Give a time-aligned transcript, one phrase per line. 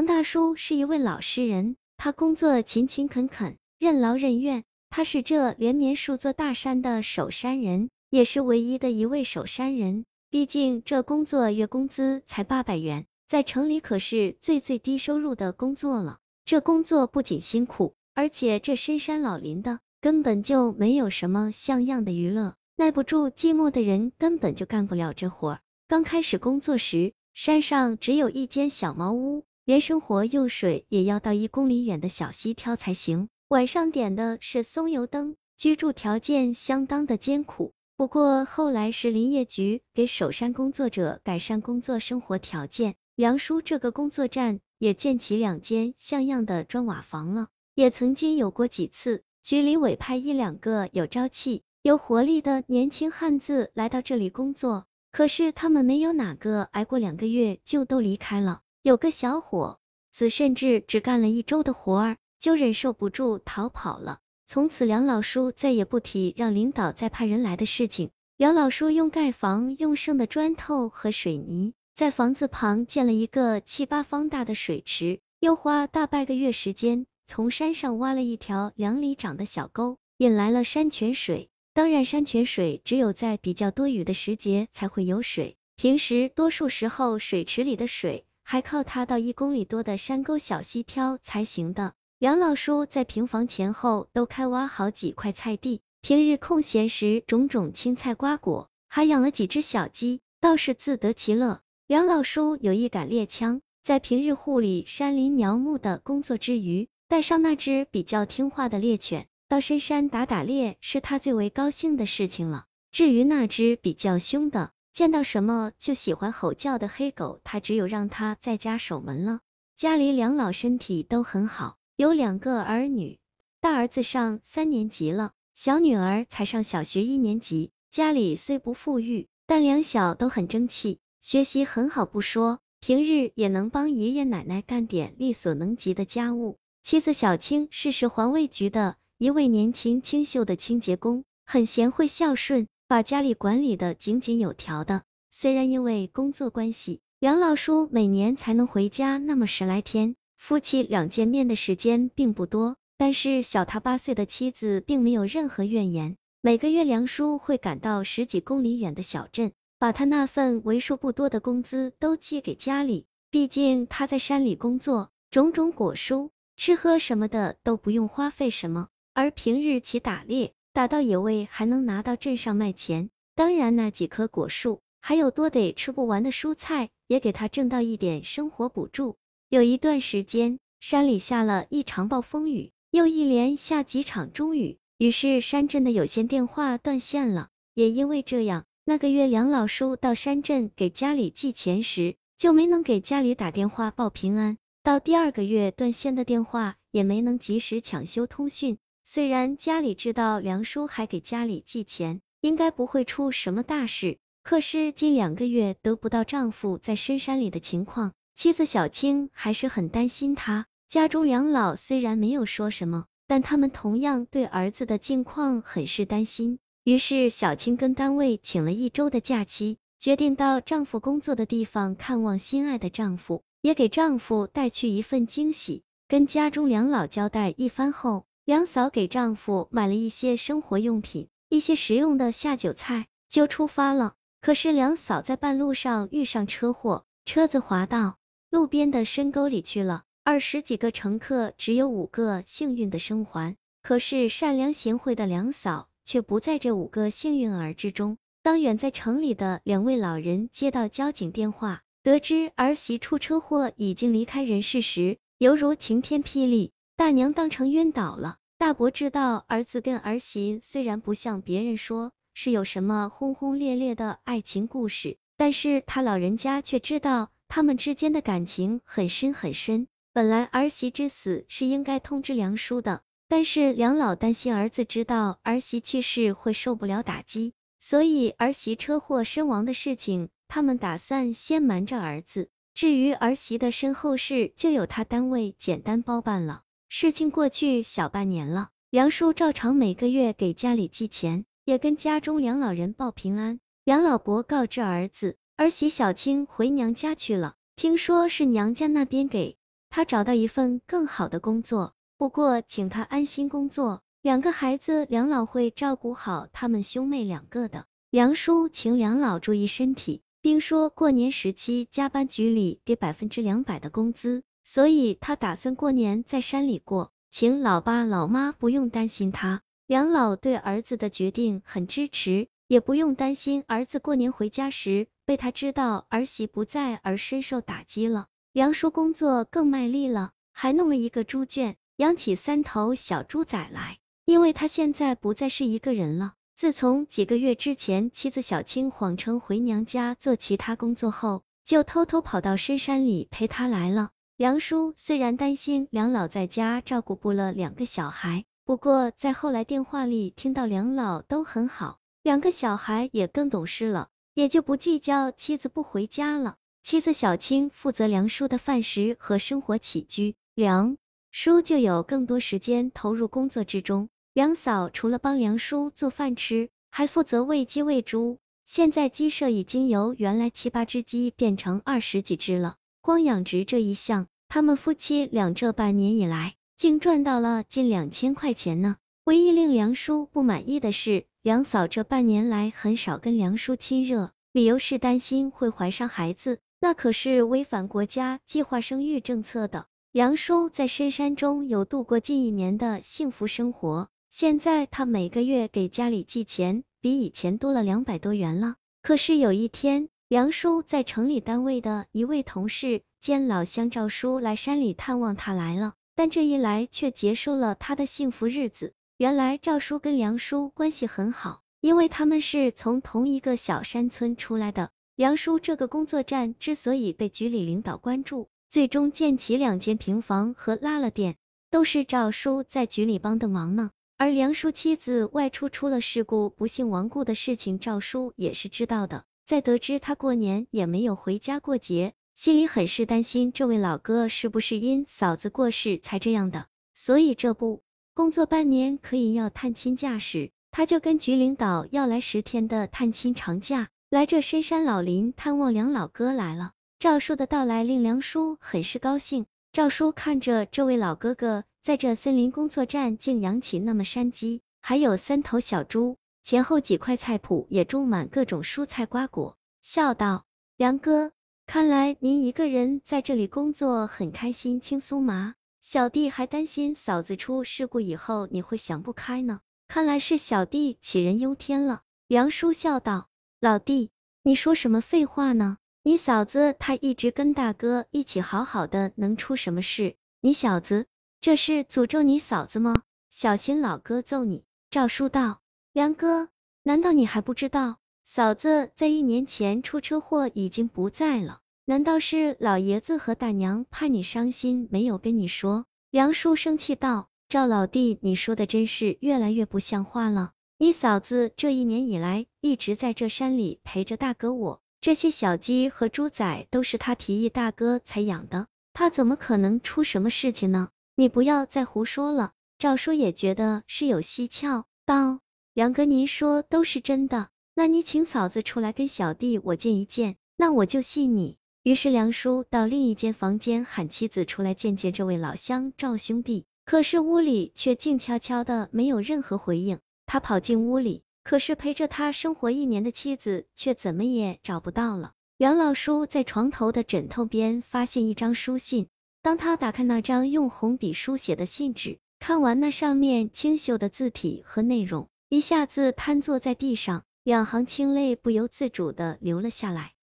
[0.00, 4.64] 王大叔是一位老实人，他工作勤勤恳恳，任劳任怨。
[4.88, 10.06] 他是这连绵数座大山的守山人，也是唯一的一位守山人。
[10.30, 16.16] 毕竟这工作月工资才八百元，在城里可是最最低收入的工作了。
[16.46, 22.54] 这工作不仅辛苦，而且这深山老林的，根本就没有什么像样的娱乐。
[22.74, 25.58] 耐不住寂寞的人根本就干不了这活。
[25.88, 29.44] 刚开始工作时，山上只有一间小茅屋。
[29.70, 37.72] 连生活用水也要到一公里远的小溪挑才行，晚上点的是松油灯，居住条件相当的艰苦。
[37.96, 47.46] 不过后来是林业局给守山工作者改善工作生活条件，梁叔这个工作站也建起两间像样的砖瓦房了。
[47.76, 58.62] 也曾经有过几次，局里委派一两个有朝气、有活力的年轻汉子来到这里工作，可是他们没有哪个挨过两个月就都离开了。
[58.82, 59.78] 有个小伙
[60.10, 64.20] 子甚至只干了一周的活儿，就忍受不住逃跑了。
[64.46, 68.10] 从此梁老叔再也不提让领导再派人来的事情。
[68.38, 81.50] 梁老叔用盖房用剩的砖头和水泥，在房子旁建了一个七八方大的水池，又花大半个月时间，从山上挖了一条两里长的小沟，引来了山泉水。
[81.74, 88.24] 当然，山泉水只有在比较多雨的时节才会有水，平时多数时候水池里的水。
[88.50, 91.92] 还靠他到一公里多的山沟小溪挑才行的。
[92.18, 101.60] 梁老叔在平房前后都开挖好几块菜地，平日空闲时种种青菜瓜果，还养了几只小鸡，倒是自得其乐。
[101.86, 112.64] 梁老叔有一杆猎枪，在平日护理山林苗木的工作之余，带上那只比较听话的猎犬，到深山打打猎是他最为高兴的事情了。
[112.90, 119.40] 至于那只比较凶的，见到什么就喜欢吼叫的黑狗，他只有让他在家守门了。
[119.76, 123.18] 家里两老身体都很好，有两个儿女，
[123.60, 127.70] 大儿子上三年级了，小女儿才上小学一年级。
[127.90, 136.58] 家里虽不富裕，但两小都很争气，学习很好不说，平日也能帮爷爷奶奶干点力所能及的家务。
[136.82, 142.68] 妻子小青是市环卫局的一位年轻清秀的清洁工，很贤惠孝顺。
[142.90, 156.16] 把家里管理的井井有条的，虽然因为工作关系，梁老叔每年才能回家那么十来天，夫妻俩见面的时间并不多，但是小他八岁的妻子并没有任何怨言。
[156.40, 170.54] 每个月梁叔会赶到十几公里远的小镇，把他那份为数不多的工资都寄给家里，毕竟他在山里工作，种种果蔬、吃喝什么的都不用花费什么，而平日起打猎。
[170.72, 179.16] 打到野味还能拿到镇上卖钱，当然那几棵果树，还有多得吃不完的蔬菜，也给他挣到一点生活补助。
[179.48, 187.48] 有一段时间，山里下了一场暴风雨，又一连下几场中雨，于是山镇的有线电话断线了。
[187.74, 194.56] 也因为这样，那个月梁老叔到山镇给家里寄钱时，就没能给家里打电话报平安。
[194.84, 198.78] 到第二个月断线的电话，也没能及时抢修通讯。
[199.02, 210.66] 虽然家里知道梁叔还给家里寄钱，应该不会出什么大事，可是近两个月得不到丈夫在深山里的情况，妻子小青还是很担心他。
[210.88, 216.58] 家中两老虽然没有说什么，但他们同样对儿子的近况很是担心。
[216.84, 225.82] 于是小青跟单位请了一周的假期，决定到丈夫工作的地方看望心爱的丈夫，也给丈夫带去一份惊喜。
[226.08, 228.24] 跟家中两老交代一番后。
[228.44, 234.14] 梁嫂给丈夫买了一些生活用品，一些实用的下酒菜，就出发了。
[234.40, 238.16] 可是梁嫂在半路上遇上车祸，车子滑到
[238.50, 240.02] 路边的深沟里去了。
[240.24, 243.56] 二十几个乘客，只有五个幸运的生还。
[243.82, 248.18] 可是善良贤惠的梁嫂却不在这五个幸运儿之中。
[248.42, 258.36] 当远在城里的两位老人接到交警电话，得知儿媳出车祸已经离开人世时，犹如晴天霹雳，大娘当场晕倒了。
[258.58, 269.88] 大伯知道儿子跟儿媳虽然不像别人说是有什么轰轰烈烈的爱情故事，但是他老人家却知道他们之间的感情很深很深。
[270.12, 282.50] 本来儿媳之死是应该通知梁叔的，但是梁老担心儿子知道儿媳去世会受不了打击，所以儿媳车祸身亡的事情，他们打算先瞒着儿子。
[282.74, 286.60] 至于儿媳的身后事，就由他单位简单包办了。
[286.92, 293.60] 事情过去小半年了，梁叔照常每个月给家里寄钱，也跟家中两老人报平安。
[293.84, 299.56] 梁老伯告知儿子，儿媳小青回娘家去了，听说是娘家那边给
[299.88, 307.86] 他找到一份更好的工作，不过请他安心工作，两个孩子梁老会照顾好他们兄妹两个的。
[308.10, 314.42] 梁叔请梁老注意身体，并说过年时期加班局里给百分之两百的工资，
[314.72, 319.62] 所以他打算过年在山里过，请老爸老妈不用担心他。
[319.88, 328.28] 梁老对儿子的决定很支持，也不用担心儿子过年回家时被他知道儿媳不在而深受打击了。
[328.52, 336.34] 梁叔工作更卖力了，还弄了一个猪圈，养起三头小猪仔来，因为他现在不再是一个人了。
[336.54, 344.10] 自从几个月之前，妻子小青谎称回娘家做其他工作后，就偷偷跑到深山里陪他来了。
[344.40, 356.56] 梁叔虽然担心梁老在家照顾不了两个小孩，不过在后来电话里听到梁老都很好，两个小孩也更懂事了，也就不计较妻子不回家了。
[356.82, 360.96] 妻子小青负责梁叔的饭食和生活起居，梁
[361.30, 364.08] 叔就有更多时间投入工作之中。
[364.32, 368.38] 梁嫂除了帮梁叔做饭吃，还负责喂鸡喂猪。
[368.64, 372.76] 现在鸡舍已经由原来七八只鸡变成二十几只了。
[373.02, 378.96] 光养殖这一项，他们夫妻俩这半年以来，竟赚到了近两千块钱呢。
[379.24, 389.86] 唯一令梁叔不满意的是，梁嫂这半年来很少跟梁叔亲热，理由是担心会怀上孩子，那可是违反国家计划生育政策的。
[390.12, 394.08] 梁叔在深山中有度过近一年的幸福生活。
[394.28, 398.74] 现在他每个月给家里寄钱，比以前多了两百多元了。
[399.02, 408.92] 可是有一天，梁叔在城里单位的一位同事兼老乡赵叔来山里探望他来了，但这一来却结束了他的幸福日子。
[409.16, 414.90] 原来赵叔跟梁叔关系很好，因为他们是从同一个小山村出来的。
[415.16, 421.34] 梁叔这个工作站之所以被局里领导关注，最终建起两间平房和拉了店，
[421.72, 423.90] 都是赵叔在局里帮的忙呢。
[424.16, 429.24] 而梁叔妻子外出出了事故，不幸亡故的事情，赵叔也是知道的。
[429.50, 436.66] 在得知他过年也没有回家过节，心里很是担心，这位老哥是不是因嫂子过世才这样的？
[436.94, 437.82] 所以这不
[438.14, 446.70] 工作半年可以要探亲假时，他就跟局领导要来十天的探亲长假，来这深山老林探望梁老哥来了。
[447.00, 449.46] 赵叔的到来令梁叔很是高兴。
[449.72, 451.64] 赵叔看着这位老哥哥。
[451.82, 460.44] 在这森林工作站，竟养起那么山鸡，还有三头小猪，前后几块菜圃也种满各种蔬菜瓜果，笑道
[460.76, 461.32] ：“梁哥，
[461.66, 465.54] 看来您一个人在这里工作很开心轻松嘛。
[465.80, 473.28] 小弟还担心嫂子出事故以后你会想不开呢，看来是小弟杞人忧天了。”梁叔笑道
[473.60, 474.10] ：“老弟，
[474.42, 475.78] 你说什么废话呢？
[476.02, 480.16] 你嫂子她一直跟大哥一起好好的，能出什么事？
[480.40, 481.06] 你小子。”
[481.40, 483.02] 这是诅咒你嫂子吗？
[483.30, 484.62] 小心老哥揍你！
[484.90, 486.48] 赵叔道：梁哥，
[486.84, 491.62] 难道你还不知道，嫂子在一年前出车祸已经不在了？
[491.84, 495.86] 难道是老爷子和大娘怕你伤心，没有跟你说？
[496.12, 500.52] 梁叔生气道：赵老弟，你说的真是越来越不像话了。
[500.78, 510.90] 你嫂子这一年以来一直在这山里陪着大哥我，这些小鸡和猪仔都是他提议大哥才养的，他怎么可能出什么事情呢？
[511.16, 515.40] 你不要再胡说了，赵叔也觉得是有蹊跷，道：
[515.72, 521.58] 梁哥您说都是真的，那你请嫂子出来跟小弟我见一见，那我就信你。
[521.84, 530.00] 于是梁叔到另一间房间喊妻子出来见见这位老乡赵兄弟，可是屋里却静悄悄的，没有任何回应。
[530.26, 535.34] 他跑进屋里，可是陪着他生活一年的妻子却怎么也找不到了。
[535.56, 539.06] 梁老叔在床头的枕头边发现一张书信。
[539.40, 550.12] 当他打开那张用红笔书写的信纸，看完那上面清秀的字体和内容，一下子瘫坐在地上，两行清泪不由自主的流了下来。